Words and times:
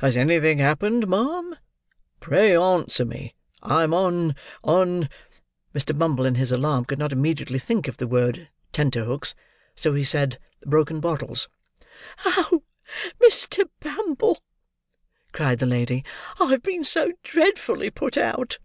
Has 0.00 0.16
anything 0.16 0.58
happened, 0.60 1.08
ma'am? 1.08 1.56
Pray 2.20 2.54
answer 2.54 3.04
me: 3.04 3.34
I'm 3.64 3.92
on—on—" 3.92 5.08
Mr. 5.74 5.98
Bumble, 5.98 6.24
in 6.24 6.36
his 6.36 6.52
alarm, 6.52 6.84
could 6.84 7.00
not 7.00 7.10
immediately 7.10 7.58
think 7.58 7.88
of 7.88 7.96
the 7.96 8.06
word 8.06 8.48
"tenterhooks," 8.72 9.34
so 9.74 9.92
he 9.94 10.04
said 10.04 10.38
"broken 10.64 11.00
bottles." 11.00 11.48
"Oh, 12.24 12.62
Mr. 13.20 13.68
Bumble!" 13.80 14.38
cried 15.32 15.58
the 15.58 15.66
lady, 15.66 16.04
"I 16.38 16.50
have 16.50 16.62
been 16.62 16.84
so 16.84 17.14
dreadfully 17.24 17.90
put 17.90 18.16
out!" 18.16 18.60